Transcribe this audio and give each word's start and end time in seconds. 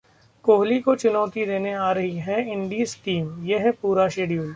कोहली 0.45 0.79
को 0.79 0.95
चुनौती 0.95 1.45
देने 1.45 1.73
आ 1.73 1.91
रही 1.91 2.17
है 2.19 2.41
इंडीज 2.51 2.95
टीम, 3.05 3.27
ये 3.45 3.57
है 3.59 3.71
पूरा 3.71 4.07
शेड्यूल 4.07 4.49